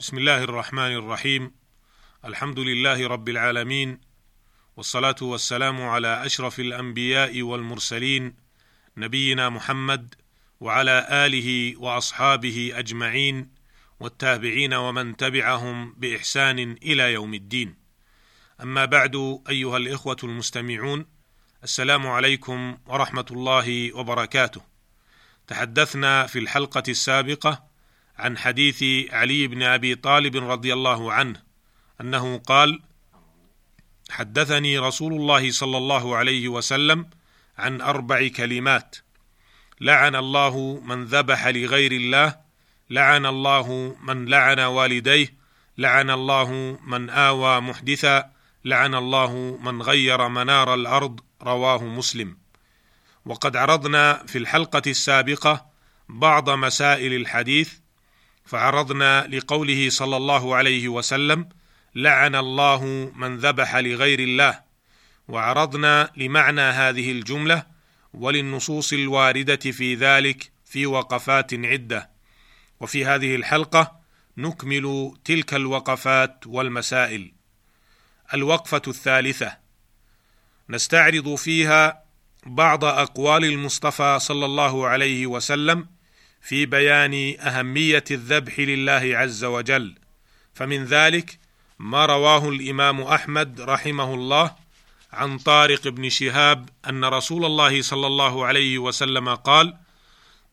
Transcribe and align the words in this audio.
بسم 0.00 0.18
الله 0.18 0.44
الرحمن 0.44 0.92
الرحيم. 0.92 1.52
الحمد 2.24 2.58
لله 2.58 3.08
رب 3.08 3.28
العالمين 3.28 4.00
والصلاة 4.76 5.16
والسلام 5.22 5.82
على 5.82 6.26
أشرف 6.26 6.60
الأنبياء 6.60 7.42
والمرسلين 7.42 8.36
نبينا 8.96 9.48
محمد 9.48 10.14
وعلى 10.60 11.06
آله 11.10 11.76
وأصحابه 11.76 12.72
أجمعين 12.74 13.50
والتابعين 14.00 14.74
ومن 14.74 15.16
تبعهم 15.16 15.94
بإحسان 15.94 16.58
إلى 16.58 17.12
يوم 17.12 17.34
الدين. 17.34 17.74
أما 18.62 18.84
بعد 18.84 19.40
أيها 19.48 19.76
الإخوة 19.76 20.16
المستمعون 20.24 21.06
السلام 21.64 22.06
عليكم 22.06 22.78
ورحمة 22.86 23.26
الله 23.30 23.96
وبركاته. 23.96 24.60
تحدثنا 25.46 26.26
في 26.26 26.38
الحلقة 26.38 26.82
السابقة 26.88 27.69
عن 28.20 28.38
حديث 28.38 28.84
علي 29.12 29.46
بن 29.46 29.62
أبي 29.62 29.94
طالب 29.94 30.36
رضي 30.36 30.72
الله 30.72 31.12
عنه 31.12 31.42
أنه 32.00 32.38
قال 32.38 32.80
حدثني 34.10 34.78
رسول 34.78 35.12
الله 35.12 35.50
صلى 35.50 35.76
الله 35.76 36.16
عليه 36.16 36.48
وسلم 36.48 37.10
عن 37.58 37.80
أربع 37.80 38.28
كلمات. 38.28 38.96
لعن 39.80 40.16
الله 40.16 40.80
من 40.84 41.04
ذبح 41.04 41.46
لغير 41.46 41.92
الله 41.92 42.36
لعن 42.90 43.26
الله 43.26 43.96
من 44.02 44.26
لعن 44.26 44.60
والديه 44.60 45.34
لعن 45.78 46.10
الله 46.10 46.78
من 46.86 47.10
آوى 47.10 47.60
محدثا 47.60 48.30
لعن 48.64 48.94
الله 48.94 49.58
من 49.62 49.82
غير 49.82 50.28
منار 50.28 50.74
الأرض 50.74 51.20
رواه 51.42 51.84
مسلم. 51.84 52.36
وقد 53.24 53.56
عرضنا 53.56 54.26
في 54.26 54.38
الحلقة 54.38 54.82
السابقة 54.86 55.66
بعض 56.08 56.50
مسائل 56.50 57.12
الحديث 57.12 57.80
فعرضنا 58.50 59.26
لقوله 59.26 59.90
صلى 59.90 60.16
الله 60.16 60.56
عليه 60.56 60.88
وسلم 60.88 61.48
لعن 61.94 62.34
الله 62.34 62.84
من 63.14 63.36
ذبح 63.36 63.76
لغير 63.76 64.18
الله. 64.18 64.60
وعرضنا 65.28 66.10
لمعنى 66.16 66.60
هذه 66.60 67.10
الجملة 67.12 67.66
وللنصوص 68.14 68.92
الواردة 68.92 69.56
في 69.56 69.94
ذلك 69.94 70.52
في 70.64 70.86
وقفات 70.86 71.54
عدة. 71.54 72.10
وفي 72.80 73.04
هذه 73.04 73.34
الحلقة 73.34 74.00
نكمل 74.36 75.14
تلك 75.24 75.54
الوقفات 75.54 76.46
والمسائل. 76.46 77.32
الوقفة 78.34 78.82
الثالثة. 78.88 79.56
نستعرض 80.70 81.34
فيها 81.34 82.02
بعض 82.46 82.84
أقوال 82.84 83.44
المصطفى 83.44 84.18
صلى 84.20 84.44
الله 84.44 84.86
عليه 84.86 85.26
وسلم 85.26 85.99
في 86.40 86.66
بيان 86.66 87.38
أهمية 87.40 88.04
الذبح 88.10 88.58
لله 88.58 89.10
عز 89.18 89.44
وجل. 89.44 89.94
فمن 90.54 90.84
ذلك 90.84 91.38
ما 91.78 92.06
رواه 92.06 92.48
الإمام 92.48 93.00
أحمد 93.00 93.60
رحمه 93.60 94.14
الله 94.14 94.56
عن 95.12 95.38
طارق 95.38 95.88
بن 95.88 96.08
شهاب 96.08 96.68
أن 96.88 97.04
رسول 97.04 97.44
الله 97.44 97.82
صلى 97.82 98.06
الله 98.06 98.46
عليه 98.46 98.78
وسلم 98.78 99.34
قال 99.34 99.76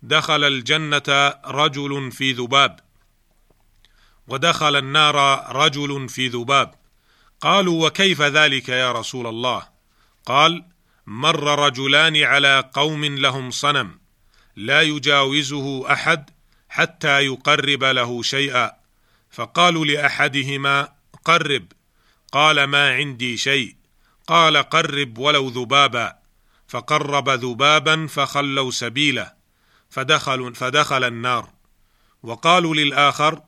دخل 0.02 0.44
الجنة 0.44 1.34
رجل 1.46 2.12
في 2.12 2.32
ذباب 2.32 2.80
ودخل 4.28 4.76
النار 4.76 5.16
رجل 5.56 6.10
في 6.10 6.28
ذباب. 6.28 6.76
قالوا 7.42 7.88
وكيف 7.88 8.22
ذلك 8.22 8.70
يا 8.70 8.92
رسول 8.92 9.28
الله؟ 9.28 9.68
قال 10.26 10.66
مر 11.08 11.66
رجلان 11.66 12.24
على 12.24 12.70
قوم 12.74 13.06
لهم 13.06 13.52
صنم. 13.52 14.00
لا 14.58 14.82
يجاوزه 14.82 15.94
أحد 15.94 16.30
حتى 16.70 17.26
يقرب 17.26 17.84
له 17.84 18.22
شيئا. 18.22 18.72
فقالوا 19.32 19.86
لأحدهما 19.86 20.94
قرب. 21.26 21.66
قال 22.32 22.64
ما 22.64 22.90
عندي 22.90 23.38
شيء. 23.38 23.76
قال 24.28 24.58
قرب 24.58 25.18
ولو 25.18 25.48
ذبابا. 25.50 26.16
فقرب 26.68 27.30
ذبابا 27.30 28.08
فخلوا 28.08 28.72
سبيله. 28.72 29.32
فدخلوا 29.90 30.52
فدخل 30.54 31.04
النار. 31.04 31.50
وقالوا 32.24 32.76
للآخر 32.76 33.42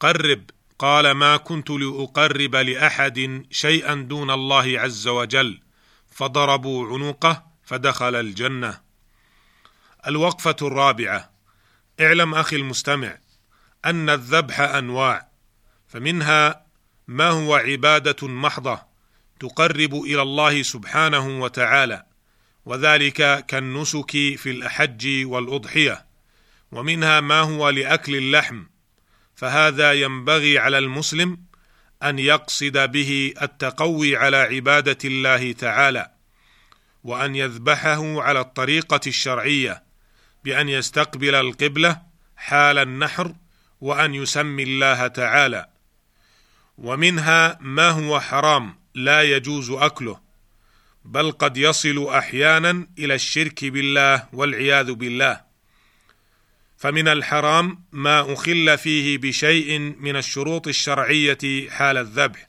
قرب. 0.00 0.50
قال 0.78 1.10
ما 1.10 1.36
كنت 1.36 1.70
لأقرب 1.70 2.56
لأحد 2.56 3.46
شيئا 3.50 3.94
دون 3.94 4.30
الله 4.30 4.80
عز 4.80 5.08
وجل. 5.08 5.60
فضربوا 6.10 6.88
عنقه 6.88 7.42
فدخل 7.64 8.14
الجنة. 8.14 8.81
الوقفة 10.06 10.56
الرابعة. 10.62 11.32
اعلم 12.00 12.34
أخي 12.34 12.56
المستمع 12.56 13.18
أن 13.84 14.10
الذبح 14.10 14.60
أنواع 14.60 15.28
فمنها 15.88 16.66
ما 17.08 17.28
هو 17.28 17.54
عبادة 17.54 18.28
محضة 18.28 18.82
تقرب 19.40 19.94
إلى 19.94 20.22
الله 20.22 20.62
سبحانه 20.62 21.40
وتعالى 21.40 22.04
وذلك 22.64 23.46
كالنسك 23.46 24.10
في 24.10 24.50
الأحج 24.50 25.24
والأضحية 25.24 26.06
ومنها 26.72 27.20
ما 27.20 27.40
هو 27.40 27.68
لأكل 27.68 28.16
اللحم 28.16 28.62
فهذا 29.34 29.92
ينبغي 29.92 30.58
على 30.58 30.78
المسلم 30.78 31.38
أن 32.02 32.18
يقصد 32.18 32.92
به 32.92 33.34
التقوي 33.42 34.16
على 34.16 34.36
عبادة 34.36 34.98
الله 35.04 35.52
تعالى 35.52 36.10
وأن 37.04 37.36
يذبحه 37.36 38.22
على 38.22 38.40
الطريقة 38.40 39.00
الشرعية 39.06 39.91
بأن 40.44 40.68
يستقبل 40.68 41.34
القبلة 41.34 42.02
حال 42.36 42.78
النحر 42.78 43.34
وأن 43.80 44.14
يسمي 44.14 44.62
الله 44.62 45.06
تعالى. 45.06 45.66
ومنها 46.78 47.58
ما 47.60 47.88
هو 47.88 48.20
حرام 48.20 48.78
لا 48.94 49.22
يجوز 49.22 49.70
أكله 49.70 50.20
بل 51.04 51.32
قد 51.32 51.56
يصل 51.56 52.08
أحيانا 52.08 52.86
إلى 52.98 53.14
الشرك 53.14 53.64
بالله 53.64 54.28
والعياذ 54.32 54.92
بالله. 54.92 55.52
فمن 56.82 57.08
الحرام 57.08 57.84
ما 57.92 58.32
أخل 58.32 58.78
فيه 58.78 59.18
بشيء 59.18 59.78
من 59.78 60.16
الشروط 60.16 60.68
الشرعية 60.68 61.70
حال 61.70 61.96
الذبح 61.96 62.48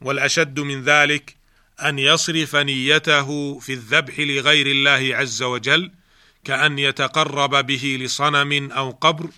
والأشد 0.00 0.60
من 0.60 0.82
ذلك 0.82 1.36
أن 1.82 1.98
يصرف 1.98 2.56
نيته 2.56 3.58
في 3.58 3.72
الذبح 3.72 4.20
لغير 4.20 4.66
الله 4.66 5.16
عز 5.16 5.42
وجل 5.42 5.90
كأن 6.44 6.78
يتقرب 6.78 7.66
به 7.66 7.98
لصنم 8.00 8.72
أو 8.72 8.90
قبر 8.90 9.30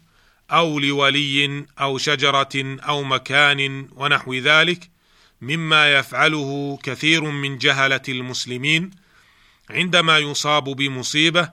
أو 0.51 0.79
لولي 0.79 1.67
أو 1.81 1.99
شجرة 1.99 2.79
أو 2.89 3.03
مكان 3.03 3.89
ونحو 3.97 4.35
ذلك 4.35 4.91
مما 5.41 5.93
يفعله 5.93 6.79
كثير 6.83 7.25
من 7.25 7.59
جهلة 7.59 8.03
المسلمين 8.09 8.91
عندما 9.71 10.19
يصاب 10.19 10.65
بمصيبة 10.65 11.51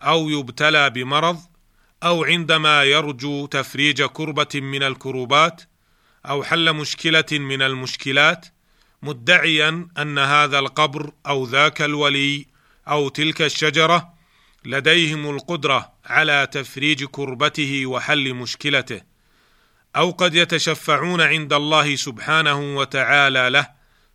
أو 0.00 0.28
يبتلى 0.28 0.90
بمرض 0.90 1.40
أو 2.02 2.24
عندما 2.24 2.84
يرجو 2.84 3.46
تفريج 3.46 4.02
كربة 4.02 4.48
من 4.54 4.82
الكروبات 4.82 5.62
أو 6.26 6.42
حل 6.42 6.72
مشكلة 6.72 7.24
من 7.32 7.62
المشكلات 7.62 8.46
مدعيا 9.02 9.88
أن 9.98 10.18
هذا 10.18 10.58
القبر 10.58 11.12
أو 11.26 11.44
ذاك 11.44 11.82
الولي 11.82 12.46
أو 12.88 13.08
تلك 13.08 13.42
الشجرة 13.42 14.13
لديهم 14.64 15.30
القدرة 15.30 15.92
على 16.04 16.48
تفريج 16.52 17.04
كربته 17.04 17.86
وحل 17.86 18.34
مشكلته 18.34 19.00
أو 19.96 20.10
قد 20.10 20.34
يتشفعون 20.34 21.20
عند 21.20 21.52
الله 21.52 21.96
سبحانه 21.96 22.76
وتعالى 22.76 23.50
له 23.50 23.68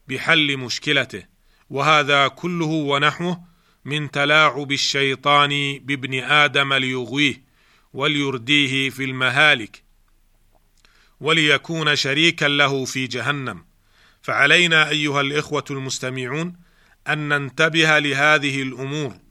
بحل 0.07 0.57
مشكلته. 0.57 1.23
وهذا 1.69 2.27
كله 2.27 2.65
ونحوه 2.65 3.43
من 3.85 4.11
تلاعب 4.11 4.71
الشيطان 4.71 5.79
بابن 5.79 6.23
آدم 6.23 6.73
ليغويه 6.73 7.43
وليرديه 7.93 8.89
في 8.89 9.03
المهالك 9.03 9.83
وليكون 11.19 11.95
شريكا 11.95 12.45
له 12.45 12.85
في 12.85 13.07
جهنم. 13.07 13.65
فعلينا 14.21 14.89
أيها 14.89 15.21
الإخوة 15.21 15.65
المستمعون 15.71 16.55
أن 17.07 17.29
ننتبه 17.29 17.99
لهذه 17.99 18.61
الأمور. 18.61 19.28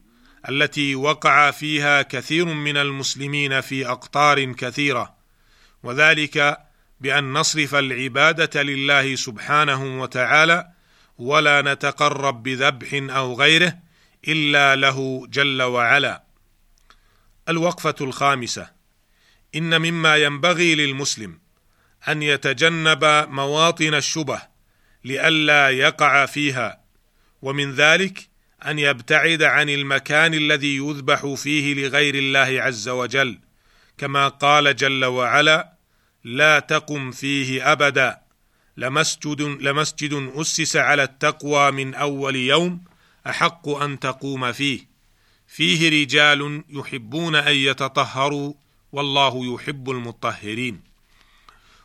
التي 0.49 0.95
وقع 0.95 1.51
فيها 1.51 2.01
كثير 2.01 2.45
من 2.45 2.77
المسلمين 2.77 3.61
في 3.61 3.87
أقطار 3.87 4.51
كثيرة 4.53 5.15
وذلك 5.83 6.57
بأن 7.01 7.33
نصرف 7.33 7.75
العبادة 7.75 8.63
لله 8.63 9.15
سبحانه 9.15 10.01
وتعالى 10.01 10.71
ولا 11.17 11.61
نتقرب 11.61 12.43
بذبح 12.43 12.89
أو 12.93 13.33
غيره 13.33 13.77
إلا 14.27 14.75
له 14.75 15.27
جل 15.27 15.61
وعلا. 15.61 16.23
الوقفة 17.49 17.95
الخامسة 18.01 18.69
إن 19.55 19.81
مما 19.81 20.17
ينبغي 20.17 20.75
للمسلم 20.75 21.39
أن 22.07 22.23
يتجنب 22.23 23.05
مواطن 23.29 23.93
الشبه 23.93 24.41
لئلا 25.03 25.69
يقع 25.69 26.25
فيها 26.25 26.81
ومن 27.41 27.71
ذلك 27.71 28.28
أن 28.65 28.79
يبتعد 28.79 29.43
عن 29.43 29.69
المكان 29.69 30.33
الذي 30.33 30.77
يذبح 30.77 31.33
فيه 31.33 31.73
لغير 31.73 32.15
الله 32.15 32.61
عز 32.61 32.89
وجل 32.89 33.39
كما 33.97 34.27
قال 34.27 34.75
جل 34.75 35.05
وعلا 35.05 35.73
لا 36.23 36.59
تقم 36.59 37.11
فيه 37.11 37.71
أبدا 37.71 38.17
لمسجد 38.77 39.41
لمسجد 39.41 40.31
أسس 40.35 40.75
على 40.75 41.03
التقوى 41.03 41.71
من 41.71 41.93
أول 41.93 42.35
يوم 42.35 42.83
أحق 43.27 43.69
أن 43.69 43.99
تقوم 43.99 44.51
فيه 44.51 44.89
فيه 45.47 46.01
رجال 46.01 46.63
يحبون 46.69 47.35
أن 47.35 47.55
يتطهروا 47.55 48.53
والله 48.91 49.55
يحب 49.55 49.89
المطهرين. 49.89 50.81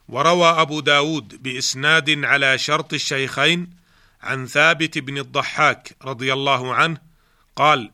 وروى 0.08 0.48
أبو 0.48 0.80
داود 0.80 1.42
بإسناد 1.42 2.24
على 2.24 2.58
شرط 2.58 2.92
الشيخين 2.92 3.70
عن 4.24 4.46
ثابت 4.46 4.98
بن 4.98 5.18
الضحاك 5.18 5.96
رضي 6.04 6.32
الله 6.32 6.74
عنه 6.74 6.98
قال 7.56 7.90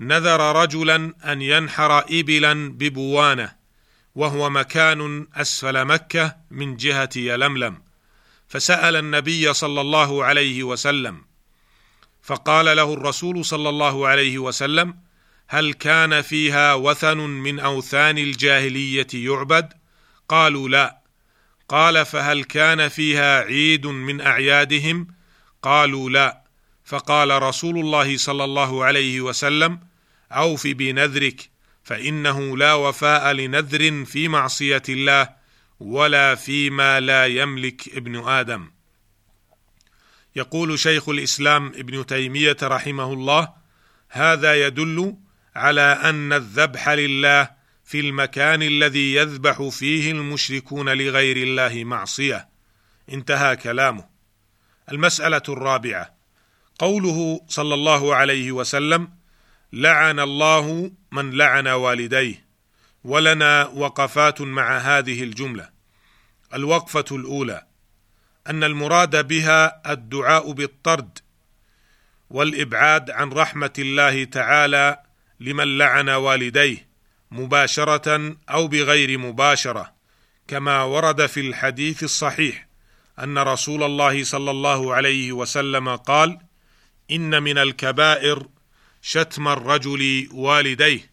نذر 0.00 0.62
رجلا 0.62 1.14
أن 1.24 1.42
ينحر 1.42 1.98
ابلا 1.98 2.70
ببوانة 2.70 3.52
وهو 4.14 4.50
مكان 4.50 5.26
أسفل 5.34 5.84
مكة 5.84 6.36
من 6.50 6.76
جهة 6.76 7.10
يلملم. 7.16 7.82
فسأل 8.48 8.96
النبي 8.96 9.52
صلى 9.52 9.80
الله 9.80 10.24
عليه 10.24 10.62
وسلم 10.62 11.24
فقال 12.22 12.76
له 12.76 12.94
الرسول 12.94 13.44
صلى 13.44 13.68
الله 13.68 14.08
عليه 14.08 14.38
وسلم 14.38 14.94
هل 15.48 15.72
كان 15.72 16.22
فيها 16.22 16.74
وثن 16.74 17.16
من 17.16 17.60
أوثان 17.60 18.18
الجاهلية 18.18 19.06
يعبد؟ 19.14 19.72
قالوا 20.28 20.68
لا. 20.68 20.98
قال 21.68 22.06
فهل 22.06 22.44
كان 22.44 22.88
فيها 22.88 23.40
عيد 23.40 23.86
من 23.86 24.20
أعيادهم؟ 24.20 25.06
قالوا 25.62 26.10
لا. 26.10 26.42
فقال 26.84 27.42
رسول 27.42 27.78
الله 27.78 28.16
صلى 28.16 28.44
الله 28.44 28.84
عليه 28.84 29.20
وسلم 29.20 29.80
أوف 30.32 30.66
بنذرك 30.66 31.50
فإنه 31.84 32.56
لا 32.56 32.74
وفاء 32.74 33.32
لنذر 33.32 34.04
في 34.04 34.28
معصية 34.28 34.82
الله 34.88 35.28
ولا 35.80 36.34
فيما 36.34 37.00
لا 37.00 37.26
يملك 37.26 37.96
ابن 37.96 38.28
آدم. 38.28 38.70
يقول 40.36 40.78
شيخ 40.78 41.08
الإسلام 41.08 41.66
ابن 41.66 42.06
تيمية 42.06 42.56
رحمه 42.62 43.12
الله 43.12 43.48
هذا 44.08 44.66
يدل 44.66 45.16
على 45.56 45.80
أن 45.80 46.32
الذبح 46.32 46.88
لله 46.88 47.50
في 47.84 48.00
المكان 48.00 48.62
الذي 48.62 49.14
يذبح 49.14 49.68
فيه 49.68 50.10
المشركون 50.10 50.88
لغير 50.88 51.36
الله 51.36 51.84
معصية. 51.84 52.48
انتهى 53.12 53.56
كلامه. 53.56 54.11
المسألة 54.90 55.42
الرابعة. 55.48 56.14
قوله 56.78 57.40
صلى 57.48 57.74
الله 57.74 58.14
عليه 58.14 58.52
وسلم 58.52 59.08
لعن 59.72 60.20
الله 60.20 60.92
من 61.12 61.30
لعن 61.30 61.68
والديه 61.68 62.44
ولنا 63.04 63.66
وقفات 63.66 64.40
مع 64.40 64.78
هذه 64.78 65.22
الجملة. 65.22 65.68
الوقفة 66.54 67.04
الأولى 67.12 67.66
أن 68.46 68.64
المراد 68.64 69.28
بها 69.28 69.92
الدعاء 69.92 70.52
بالطرد 70.52 71.18
والإبعاد 72.30 73.10
عن 73.10 73.32
رحمة 73.32 73.72
الله 73.78 74.24
تعالى 74.24 75.02
لمن 75.40 75.78
لعن 75.78 76.08
والديه 76.08 76.88
مباشرة 77.30 78.36
أو 78.50 78.68
بغير 78.68 79.18
مباشرة 79.18 79.92
كما 80.48 80.82
ورد 80.82 81.26
في 81.26 81.40
الحديث 81.40 82.02
الصحيح. 82.02 82.66
أن 83.18 83.38
رسول 83.38 83.82
الله 83.82 84.24
صلى 84.24 84.50
الله 84.50 84.94
عليه 84.94 85.32
وسلم 85.32 85.96
قال 85.96 86.38
إن 87.10 87.42
من 87.42 87.58
الكبائر 87.58 88.46
شتم 89.02 89.48
الرجل 89.48 90.28
والديه. 90.32 91.10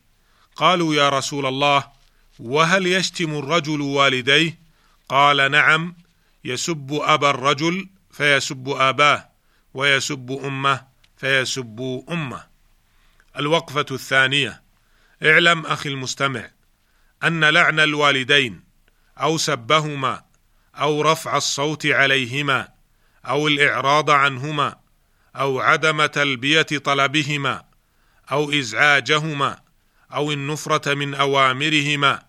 قالوا 0.56 0.96
يا 0.96 1.10
رسول 1.10 1.46
الله 1.46 1.88
وهل 2.40 2.88
يشتم 2.88 3.36
الرجل 3.36 3.82
والديه؟ 3.82 4.60
قال 5.10 5.52
نعم 5.52 5.96
يسب 6.46 7.00
أبا 7.04 7.30
الرجل 7.30 7.90
فيسب 8.12 8.70
أباه 8.70 9.30
ويسب 9.74 10.40
أمه 10.44 10.88
فيسب 11.18 12.04
أمه. 12.10 12.44
الوقفة 13.38 13.86
الثانية. 13.92 14.62
اعلم 15.24 15.66
أخي 15.66 15.90
المستمع 15.90 16.52
أن 17.24 17.46
لعن 17.46 17.80
الوالدين 17.80 18.64
أو 19.18 19.38
سبهما 19.38 20.29
أو 20.76 21.02
رفع 21.02 21.38
الصوت 21.38 21.86
عليهما 21.86 22.68
أو 23.26 23.48
الإعراض 23.48 24.10
عنهما 24.10 24.76
أو 25.36 25.60
عدم 25.60 26.06
تلبية 26.06 26.62
طلبهما 26.62 27.64
أو 28.32 28.52
إزعاجهما 28.52 29.60
أو 30.14 30.32
النفرة 30.32 30.94
من 30.94 31.14
أوامرهما 31.14 32.24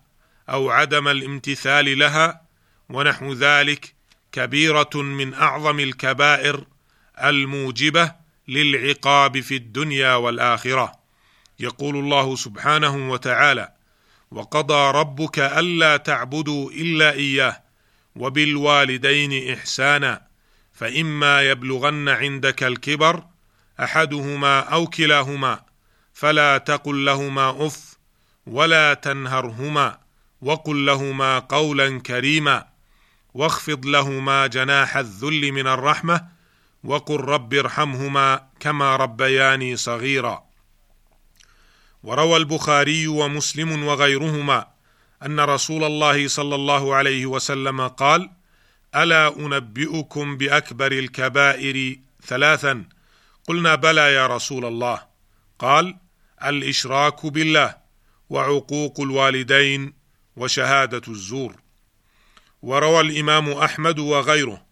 أو 0.49 0.69
عدم 0.69 1.07
الامتثال 1.07 1.99
لها 1.99 2.41
ونحو 2.89 3.33
ذلك 3.33 3.95
كبيرة 4.31 4.89
من 4.95 5.33
أعظم 5.33 5.79
الكبائر 5.79 6.65
الموجبة 7.23 8.11
للعقاب 8.47 9.39
في 9.39 9.55
الدنيا 9.55 10.15
والآخرة. 10.15 10.91
يقول 11.59 11.95
الله 11.95 12.35
سبحانه 12.35 13.11
وتعالى 13.11 13.71
وقضى 14.31 14.99
ربك 14.99 15.39
ألا 15.39 15.97
تعبدوا 15.97 16.71
إلا 16.71 17.11
إياه 17.11 17.61
وبالوالدين 18.15 19.53
إحسانا 19.53 20.21
فإما 20.73 21.41
يبلغن 21.41 22.09
عندك 22.09 22.63
الكبر 22.63 23.23
أحدهما 23.79 24.59
أو 24.59 24.87
كلاهما 24.87 25.59
فلا 26.13 26.57
تقل 26.57 27.05
لهما 27.05 27.67
أف 27.67 27.95
ولا 28.45 28.93
تنهرهما 28.93 29.99
وقل 30.41 30.85
لهما 30.85 31.39
قولا 31.39 31.99
كريما 31.99 32.67
واخفض 33.33 33.85
لهما 33.85 34.47
جناح 34.47 34.97
الذل 34.97 35.51
من 35.51 35.67
الرحمة 35.67 36.27
وقل 36.83 37.19
رب 37.19 37.53
ارحمهما 37.53 38.47
كما 38.59 38.95
ربياني 38.95 39.77
صغيرا. 39.77 40.43
وروى 42.03 42.37
البخاري 42.37 43.07
ومسلم 43.07 43.83
وغيرهما 43.83 44.67
أن 45.25 45.39
رسول 45.39 45.83
الله 45.83 46.27
صلى 46.27 46.55
الله 46.55 46.95
عليه 46.95 47.25
وسلم 47.25 47.87
قال 47.87 48.29
ألا 48.95 49.37
أنبئكم 49.39 50.37
بأكبر 50.37 50.91
الكبائر 50.91 51.95
ثلاثا؟ 52.25 52.85
قلنا 53.47 53.75
بلى 53.75 54.13
يا 54.13 54.27
رسول 54.27 54.65
الله. 54.65 55.01
قال 55.59 55.97
الإشراك 56.45 57.25
بالله 57.25 57.75
وعقوق 58.29 58.99
الوالدين 58.99 59.93
وشهادة 60.35 61.01
الزور. 61.07 61.55
وروى 62.61 63.01
الإمام 63.01 63.51
أحمد 63.51 63.99
وغيره 63.99 64.65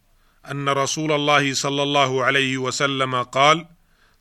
أن 0.50 0.68
رسول 0.68 1.12
الله 1.12 1.54
صلى 1.54 1.82
الله 1.82 2.24
عليه 2.24 2.58
وسلم 2.58 3.22
قال 3.22 3.66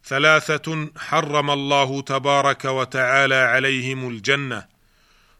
ثلاثة 0.06 0.89
حرم 0.98 1.51
الله 1.51 2.01
تبارك 2.01 2.65
وتعالى 2.65 3.36
عليهم 3.36 4.10
الجنة 4.10 4.79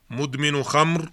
مدمن 0.10 0.64
خمر 0.64 1.10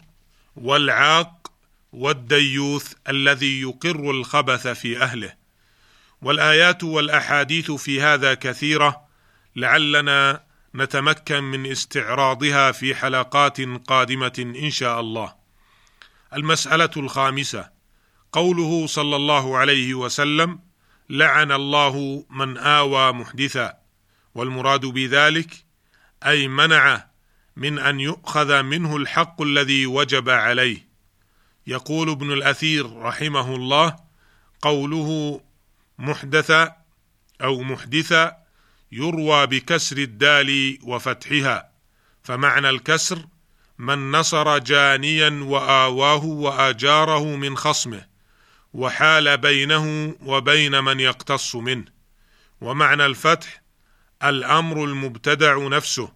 والعاق 0.56 1.52
والديوث 1.92 2.94
الذي 3.08 3.60
يقر 3.60 4.10
الخبث 4.10 4.66
في 4.66 5.02
أهله. 5.02 5.34
والآيات 6.22 6.84
والأحاديث 6.84 7.70
في 7.70 8.02
هذا 8.02 8.34
كثيرة 8.34 9.06
لعلنا 9.56 10.42
نتمكن 10.74 11.44
من 11.44 11.70
استعراضها 11.70 12.72
في 12.72 12.94
حلقات 12.94 13.60
قادمة 13.60 14.54
إن 14.62 14.70
شاء 14.70 15.00
الله. 15.00 15.34
المسألة 16.34 16.90
الخامسة 16.96 17.70
قوله 18.32 18.86
صلى 18.86 19.16
الله 19.16 19.56
عليه 19.56 19.94
وسلم 19.94 20.58
لعن 21.10 21.52
الله 21.52 22.26
من 22.30 22.58
آوى 22.58 23.12
محدثا 23.12 23.78
والمراد 24.34 24.86
بذلك 24.86 25.64
أي 26.26 26.48
منعه 26.48 27.05
من 27.56 27.78
أن 27.78 28.00
يؤخذ 28.00 28.62
منه 28.62 28.96
الحق 28.96 29.42
الذي 29.42 29.86
وجب 29.86 30.28
عليه. 30.28 30.88
يقول 31.66 32.10
ابن 32.10 32.32
الأثير 32.32 32.96
رحمه 32.96 33.54
الله 33.54 33.96
قوله 34.62 35.40
محدث 35.98 36.50
أو 37.42 37.62
محدثا 37.62 38.36
يروى 38.92 39.46
بكسر 39.46 39.96
الدال 39.96 40.78
وفتحها 40.82 41.70
فمعنى 42.22 42.70
الكسر 42.70 43.26
من 43.78 44.10
نصر 44.10 44.58
جانيا 44.58 45.40
وآواه 45.42 46.24
وآجاره 46.24 47.36
من 47.36 47.56
خصمه 47.56 48.06
وحال 48.72 49.38
بينه 49.38 50.16
وبين 50.22 50.84
من 50.84 51.00
يقتص 51.00 51.56
منه. 51.56 51.84
ومعنى 52.60 53.06
الفتح 53.06 53.62
الأمر 54.24 54.84
المبتدع 54.84 55.68
نفسه. 55.68 56.15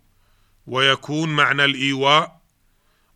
ويكون 0.66 1.28
معنى 1.28 1.64
الإيواء 1.64 2.40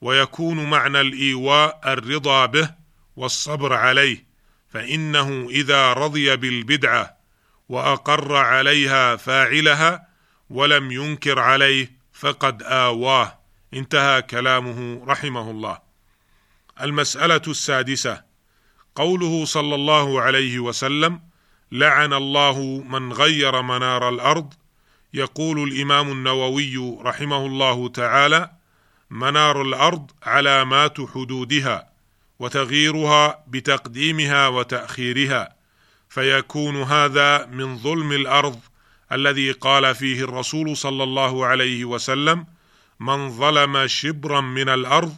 ويكون 0.01 0.71
معنى 0.71 1.01
الإيواء 1.01 1.81
الرضا 1.87 2.47
به 2.47 2.71
والصبر 3.17 3.73
عليه 3.73 4.25
فإنه 4.69 5.47
إذا 5.51 5.93
رضي 5.93 6.37
بالبدعة 6.37 7.17
وأقر 7.69 8.37
عليها 8.37 9.17
فاعلها 9.17 10.09
ولم 10.51 10.91
ينكر 10.91 11.39
عليه 11.39 11.93
فقد 12.13 12.63
آواه. 12.63 13.39
انتهى 13.75 14.23
كلامه 14.23 15.05
رحمه 15.07 15.51
الله. 15.51 15.79
المسألة 16.81 17.43
السادسة. 17.49 18.23
قوله 18.95 19.45
صلى 19.45 19.75
الله 19.75 20.21
عليه 20.21 20.59
وسلم 20.59 21.21
لعن 21.73 22.13
الله 22.13 22.83
من 22.89 23.13
غير 23.13 23.63
منار 23.63 24.09
الأرض 24.09 24.55
يقول 25.15 25.73
الإمام 25.73 26.13
النووي 26.13 26.99
رحمه 27.03 27.47
الله 27.47 27.89
تعالى 27.89 28.51
منار 29.11 29.63
الأرض 29.63 30.11
علامات 30.23 31.01
حدودها 31.01 31.89
وتغييرها 32.39 33.45
بتقديمها 33.49 34.49
وتأخيرها 34.49 35.55
فيكون 36.09 36.83
هذا 36.83 37.47
من 37.47 37.79
ظلم 37.79 38.13
الأرض 38.13 38.61
الذي 39.13 39.53
قال 39.53 39.95
فيه 39.95 40.25
الرسول 40.25 40.77
صلى 40.77 41.03
الله 41.03 41.47
عليه 41.47 41.85
وسلم 41.85 42.47
من 43.01 43.31
ظلم 43.31 43.87
شبرا 43.87 44.41
من 44.41 44.69
الأرض 44.69 45.17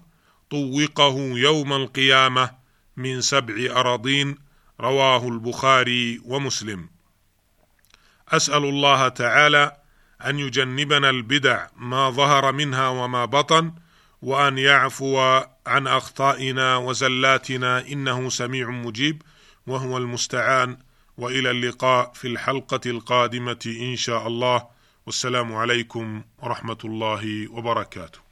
طوقه 0.50 1.16
يوم 1.18 1.72
القيامة 1.72 2.50
من 2.96 3.20
سبع 3.20 3.80
أراضين 3.80 4.36
رواه 4.80 5.28
البخاري 5.28 6.20
ومسلم. 6.24 6.88
أسأل 8.28 8.64
الله 8.64 9.08
تعالى 9.08 9.85
أن 10.24 10.38
يجنبنا 10.38 11.10
البدع 11.10 11.66
ما 11.76 12.10
ظهر 12.10 12.52
منها 12.52 12.88
وما 12.88 13.24
بطن 13.24 13.72
وأن 14.22 14.58
يعفو 14.58 15.18
عن 15.66 15.86
أخطائنا 15.86 16.76
وزلاتنا 16.76 17.86
إنه 17.88 18.28
سميع 18.28 18.70
مجيب 18.70 19.22
وهو 19.66 19.98
المستعان. 19.98 20.78
وإلى 21.18 21.50
اللقاء 21.50 22.12
في 22.14 22.28
الحلقة 22.28 22.80
القادمة 22.86 23.76
إن 23.80 23.96
شاء 23.96 24.26
الله. 24.26 24.66
والسلام 25.06 25.54
عليكم 25.54 26.22
ورحمة 26.38 26.78
الله 26.84 27.52
وبركاته. 27.52 28.25